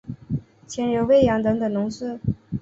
[0.67, 2.19] 牵牛餵羊等等农事